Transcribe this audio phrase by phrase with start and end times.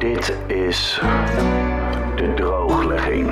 [0.00, 0.98] Dit is
[2.16, 3.30] de drooglegging.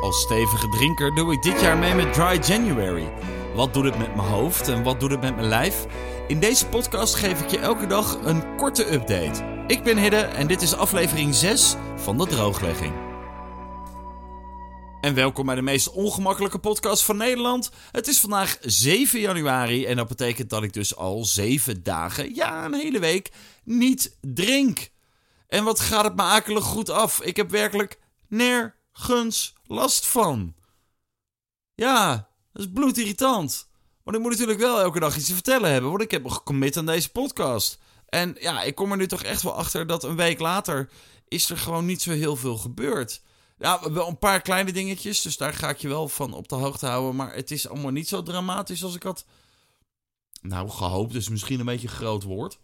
[0.00, 3.12] Als stevige drinker doe ik dit jaar mee met Dry January.
[3.54, 5.86] Wat doet het met mijn hoofd en wat doet het met mijn lijf?
[6.26, 9.64] In deze podcast geef ik je elke dag een korte update.
[9.66, 12.92] Ik ben Hidde en dit is aflevering 6 van de drooglegging.
[15.00, 17.70] En welkom bij de meest ongemakkelijke podcast van Nederland.
[17.90, 22.64] Het is vandaag 7 januari en dat betekent dat ik dus al 7 dagen, ja
[22.64, 23.30] een hele week,
[23.64, 24.90] niet drink.
[25.52, 27.20] En wat gaat het me akelig goed af?
[27.20, 27.98] Ik heb werkelijk
[28.28, 30.54] nergens last van.
[31.74, 33.68] Ja, dat is bloedirritant.
[34.02, 36.30] Want ik moet natuurlijk wel elke dag iets te vertellen hebben, want ik heb me
[36.30, 37.78] gecommit aan deze podcast.
[38.08, 40.90] En ja, ik kom er nu toch echt wel achter dat een week later
[41.28, 43.22] is er gewoon niet zo heel veel gebeurd.
[43.58, 46.54] Ja, wel een paar kleine dingetjes, dus daar ga ik je wel van op de
[46.54, 47.16] hoogte houden.
[47.16, 49.24] Maar het is allemaal niet zo dramatisch als ik had,
[50.42, 51.12] nou, gehoopt.
[51.12, 52.58] Dus misschien een beetje een groot woord.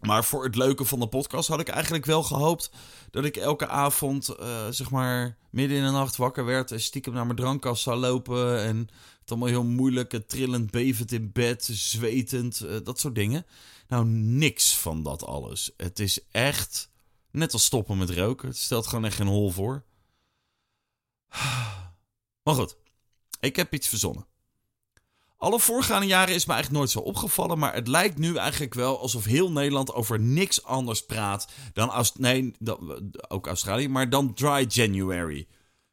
[0.00, 2.70] Maar voor het leuke van de podcast had ik eigenlijk wel gehoopt
[3.10, 7.12] dat ik elke avond, uh, zeg maar, midden in de nacht wakker werd en stiekem
[7.12, 8.62] naar mijn drankkast zou lopen.
[8.62, 8.88] En
[9.20, 13.46] het allemaal heel moeilijk, trillend, bevend in bed, zwetend, uh, dat soort dingen.
[13.88, 15.70] Nou, niks van dat alles.
[15.76, 16.90] Het is echt
[17.30, 18.48] net als stoppen met roken.
[18.48, 19.84] Het stelt gewoon echt geen hol voor.
[22.42, 22.76] Maar goed,
[23.40, 24.26] ik heb iets verzonnen.
[25.38, 29.00] Alle voorgaande jaren is me eigenlijk nooit zo opgevallen, maar het lijkt nu eigenlijk wel
[29.00, 32.52] alsof heel Nederland over niks anders praat dan, Aust nee,
[33.28, 35.46] ook Australië, maar dan Dry January.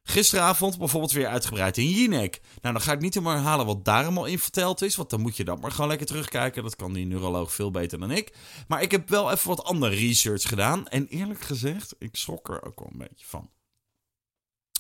[0.04, 2.42] Gisteravond bijvoorbeeld weer uitgebreid in Jinek.
[2.62, 5.22] Nou, dan ga ik niet helemaal herhalen wat daar allemaal in verteld is, want dan
[5.22, 6.64] moet je dat maar gewoon lekker terugkijken.
[6.64, 8.34] Dat kan die neuroloog veel beter dan ik.
[8.68, 12.66] Maar ik heb wel even wat andere research gedaan en eerlijk gezegd, ik schrok er
[12.66, 13.50] ook wel een beetje van.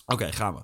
[0.05, 0.63] Oké, gaan we.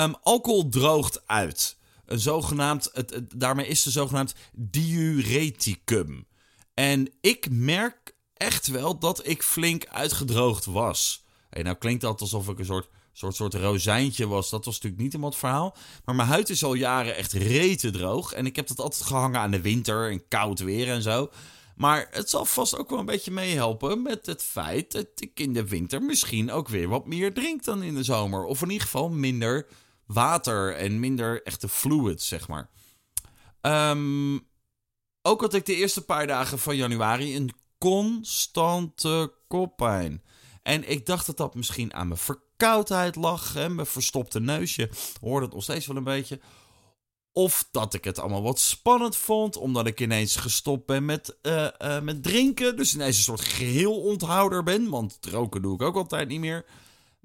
[0.00, 1.78] Um, alcohol droogt uit
[2.10, 6.26] een zogenaamd, het, daarmee is ze zogenaamd diureticum.
[6.74, 11.24] En ik merk echt wel dat ik flink uitgedroogd was.
[11.50, 14.50] Nou klinkt dat alsof ik een soort, soort, soort rozijntje was.
[14.50, 15.76] Dat was natuurlijk niet helemaal het verhaal.
[16.04, 18.32] Maar mijn huid is al jaren echt rete droog.
[18.32, 21.30] En ik heb dat altijd gehangen aan de winter en koud weer en zo.
[21.76, 25.52] Maar het zal vast ook wel een beetje meehelpen met het feit dat ik in
[25.52, 28.44] de winter misschien ook weer wat meer drink dan in de zomer.
[28.44, 29.66] Of in ieder geval minder
[30.12, 32.70] water en minder echte fluids, zeg maar.
[33.62, 34.48] Um,
[35.22, 40.22] ook had ik de eerste paar dagen van januari een constante koppijn.
[40.62, 43.52] En ik dacht dat dat misschien aan mijn verkoudheid lag.
[43.52, 44.90] Hè, mijn verstopte neusje.
[45.20, 46.40] Hoorde het nog steeds wel een beetje.
[47.32, 49.56] Of dat ik het allemaal wat spannend vond.
[49.56, 52.76] Omdat ik ineens gestopt ben met, uh, uh, met drinken.
[52.76, 54.88] Dus ineens een soort geheel onthouder ben.
[54.88, 56.64] Want roken doe ik ook altijd niet meer.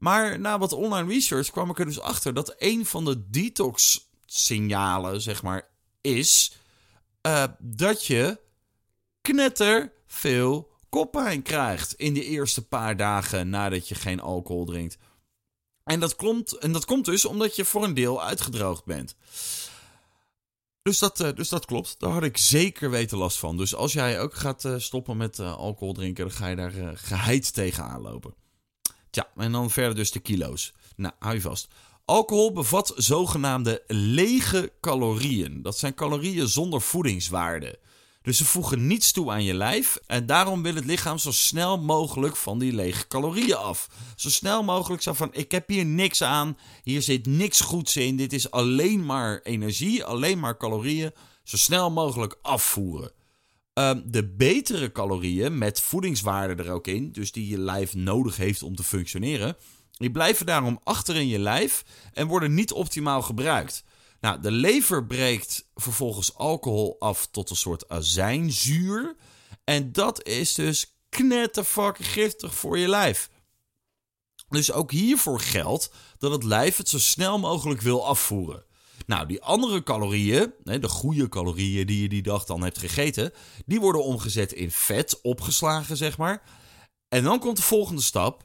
[0.06, 5.22] Maar na wat online research kwam ik er dus achter dat een van de detox-signalen,
[5.22, 5.70] zeg maar,
[6.02, 6.58] is
[7.28, 8.40] uh, dat je
[9.22, 10.74] knetter veel
[11.44, 14.98] krijgt in de eerste paar dagen nadat je geen alcohol drinkt.
[15.84, 19.16] En dat, komt, en dat komt dus omdat je voor een deel uitgedroogd bent.
[20.82, 22.00] Dus dat, uh, dus dat klopt.
[22.00, 23.58] Daar had ik zeker weten last van.
[23.58, 27.54] Dus als jij ook gaat uh, stoppen met alcohol drinken, dan ga je daar geheid
[27.54, 28.45] tegenaan lopen.
[29.16, 30.74] Ja, en dan verder dus de kilo's.
[30.96, 31.68] Nou, hou je vast.
[32.06, 35.62] Alcohol bevat zogenaamde lege calorieën.
[35.62, 37.80] Dat zijn calorieën zonder voedingswaarde.
[38.22, 39.98] Dus ze voegen niets toe aan je lijf.
[40.08, 43.90] En daarom wil het lichaam zo snel mogelijk van die lege calorieën af.
[44.16, 46.58] Zo snel mogelijk zo van: ik heb hier niks aan.
[46.84, 48.16] Hier zit niks goeds in.
[48.16, 51.12] Dit is alleen maar energie, alleen maar calorieën.
[51.44, 53.12] Zo snel mogelijk afvoeren.
[53.80, 58.64] Um, de betere calorieën met voedingswaarde er ook in, dus die je lijf nodig heeft
[58.64, 59.58] om te functioneren,
[59.92, 61.84] die blijven daarom achter in je lijf
[62.14, 63.84] en worden niet optimaal gebruikt.
[64.22, 69.16] Nou, de lever breekt vervolgens alcohol af tot een soort azijnzuur.
[69.64, 73.30] En dat is dus knetterfucking giftig voor je lijf.
[74.50, 78.66] Dus ook hiervoor geldt dat het lijf het zo snel mogelijk wil afvoeren.
[79.06, 83.32] Nou, die andere calorieën, de goede calorieën die je die dag dan hebt gegeten,
[83.66, 86.42] die worden omgezet in vet, opgeslagen zeg maar.
[87.10, 88.44] En dan komt de volgende stap.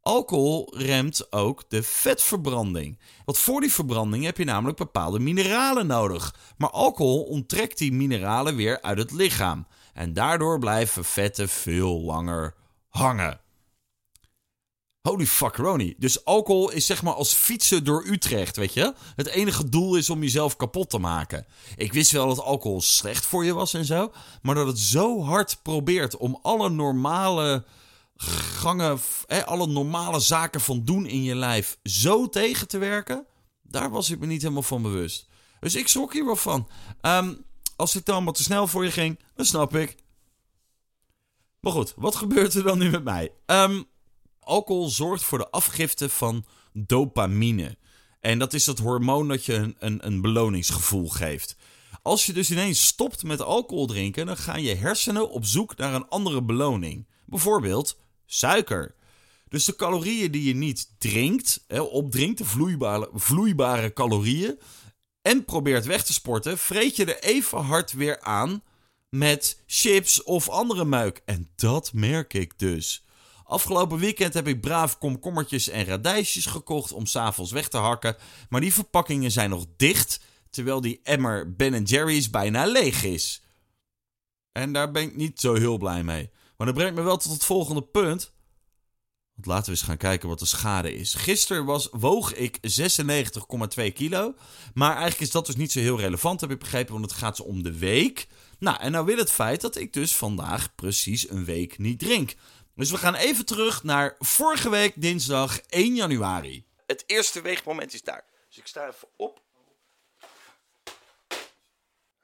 [0.00, 2.98] Alcohol remt ook de vetverbranding.
[3.24, 6.34] Want voor die verbranding heb je namelijk bepaalde mineralen nodig.
[6.56, 9.66] Maar alcohol onttrekt die mineralen weer uit het lichaam.
[9.92, 12.54] En daardoor blijven vetten veel langer
[12.88, 13.40] hangen.
[15.06, 15.94] Holy fuckeroni.
[15.98, 18.94] Dus alcohol is zeg maar als fietsen door Utrecht, weet je?
[19.16, 21.46] Het enige doel is om jezelf kapot te maken.
[21.76, 24.12] Ik wist wel dat alcohol slecht voor je was en zo.
[24.42, 27.64] Maar dat het zo hard probeert om alle normale
[28.16, 29.00] gangen,
[29.44, 33.26] alle normale zaken van doen in je lijf zo tegen te werken.
[33.62, 35.28] Daar was ik me niet helemaal van bewust.
[35.60, 36.68] Dus ik schrok hier wel van.
[37.00, 37.44] Um,
[37.76, 39.96] als het dan wat te snel voor je ging, dan snap ik.
[41.60, 43.32] Maar goed, wat gebeurt er dan nu met mij?
[43.46, 43.82] Ehm,
[44.46, 47.76] alcohol zorgt voor de afgifte van dopamine.
[48.20, 51.56] En dat is dat hormoon dat je een, een, een beloningsgevoel geeft.
[52.02, 55.94] Als je dus ineens stopt met alcohol drinken, dan gaan je hersenen op zoek naar
[55.94, 57.06] een andere beloning.
[57.24, 58.94] Bijvoorbeeld suiker.
[59.48, 64.58] Dus de calorieën die je niet drinkt, hè, opdrinkt, de vloeibare, vloeibare calorieën,
[65.22, 68.62] en probeert weg te sporten, vreet je er even hard weer aan
[69.08, 71.22] met chips of andere meuk.
[71.24, 73.05] En dat merk ik dus.
[73.46, 78.16] Afgelopen weekend heb ik braaf komkommertjes en radijsjes gekocht om s'avonds weg te hakken.
[78.48, 80.20] Maar die verpakkingen zijn nog dicht,
[80.50, 83.42] terwijl die emmer Ben Jerry's bijna leeg is.
[84.52, 86.30] En daar ben ik niet zo heel blij mee.
[86.56, 88.34] Maar dat brengt me wel tot het volgende punt.
[89.34, 91.14] Want laten we eens gaan kijken wat de schade is.
[91.14, 92.58] Gisteren was, woog ik
[93.76, 94.34] 96,2 kilo.
[94.74, 96.92] Maar eigenlijk is dat dus niet zo heel relevant, heb ik begrepen.
[96.92, 98.28] Want het gaat om de week.
[98.58, 102.34] Nou, en nou wil het feit dat ik dus vandaag precies een week niet drink.
[102.76, 106.64] Dus we gaan even terug naar vorige week dinsdag 1 januari.
[106.86, 108.24] Het eerste weegmoment is daar.
[108.48, 109.42] Dus ik sta even op.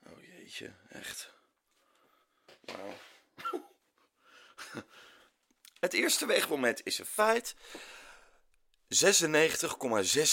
[0.07, 1.33] Oh jeetje, echt.
[2.65, 2.95] Wauw.
[5.81, 7.55] Het eerste weegmoment is een feit.
[7.55, 7.59] 96,6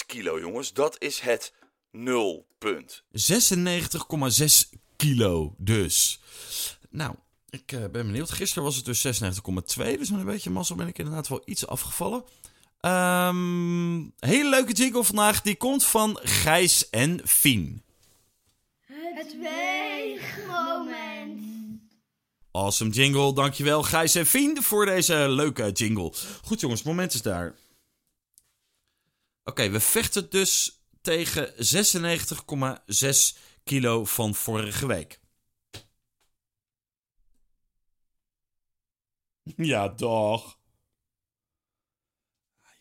[0.06, 0.74] kilo, jongens.
[0.74, 1.54] Dat is het
[1.92, 3.04] nulpunt.
[3.12, 6.19] 96,6 kilo dus.
[6.89, 7.16] Nou,
[7.49, 8.31] ik uh, ben benieuwd.
[8.31, 9.11] Gisteren was het dus 96,2.
[9.75, 12.23] Dus met een beetje mazzel ben ik inderdaad wel iets afgevallen.
[12.81, 15.41] Um, hele leuke jingle vandaag.
[15.41, 17.83] Die komt van Gijs en Fien.
[18.87, 21.41] Het weegmoment.
[22.51, 23.33] Awesome jingle.
[23.33, 26.13] Dankjewel Gijs en Fien voor deze leuke jingle.
[26.43, 27.55] Goed jongens, moment is daar.
[29.43, 35.19] Oké, we vechten dus tegen 96,6 kilo van vorige week.
[39.71, 40.57] Ja, toch.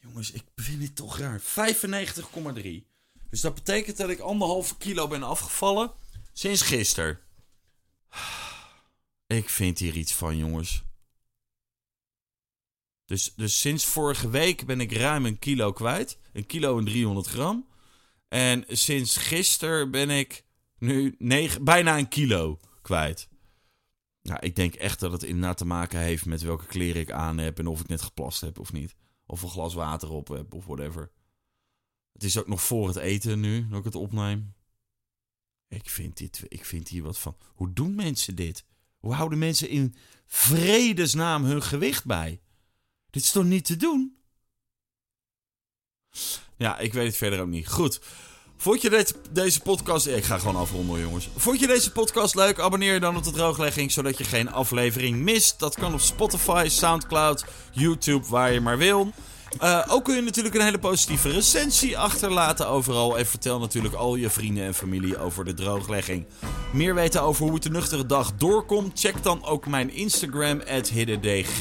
[0.01, 1.41] Jongens, ik vind dit toch raar.
[1.41, 2.87] 95,3.
[3.31, 5.93] Dus dat betekent dat ik anderhalve kilo ben afgevallen
[6.33, 7.21] sinds gisteren.
[9.27, 10.83] Ik vind hier iets van, jongens.
[13.05, 16.19] Dus, dus sinds vorige week ben ik ruim een kilo kwijt.
[16.33, 17.69] Een kilo en 300 gram.
[18.29, 20.45] En sinds gisteren ben ik
[20.79, 23.28] nu negen, bijna een kilo kwijt.
[24.23, 27.39] Nou, ik denk echt dat het inderdaad te maken heeft met welke kleren ik aan
[27.39, 28.97] heb en of ik net geplast heb of niet.
[29.27, 31.11] Of een glas water op heb of whatever.
[32.13, 34.55] Het is ook nog voor het eten nu dat ik het opneem.
[35.69, 37.37] Ik vind, dit, ik vind hier wat van.
[37.55, 38.65] Hoe doen mensen dit?
[38.99, 39.95] Hoe houden mensen in
[40.27, 42.41] vredesnaam hun gewicht bij?
[43.11, 44.19] Dit is toch niet te doen?
[46.57, 47.69] Ja, ik weet het verder ook niet.
[47.69, 48.01] Goed.
[48.61, 50.07] Vond je deze, deze podcast...
[50.07, 51.29] Ik ga gewoon afronden, jongens.
[51.37, 52.59] Vond je deze podcast leuk?
[52.59, 55.59] Abonneer je dan op de drooglegging, zodat je geen aflevering mist.
[55.59, 59.13] Dat kan op Spotify, Soundcloud, YouTube, waar je maar wil.
[59.63, 63.19] Uh, ook kun je natuurlijk een hele positieve recensie achterlaten overal.
[63.19, 66.25] En vertel natuurlijk al je vrienden en familie over de drooglegging.
[66.73, 69.01] Meer weten over hoe het de nuchtere dag doorkomt?
[69.01, 70.61] Check dan ook mijn Instagram,
[70.93, 71.61] hiddendg.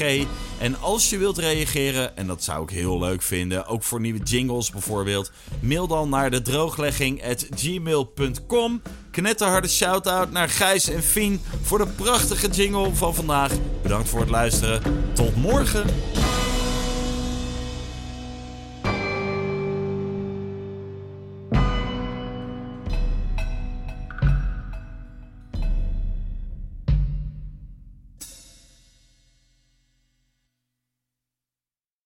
[0.58, 4.22] En als je wilt reageren, en dat zou ik heel leuk vinden, ook voor nieuwe
[4.22, 5.30] jingles bijvoorbeeld,
[5.60, 8.82] mail dan naar de drooglegging.gmail.com.
[9.10, 13.52] Knetterharde shout-out naar Gijs en Fien voor de prachtige jingle van vandaag.
[13.82, 14.82] Bedankt voor het luisteren.
[15.14, 15.84] Tot morgen.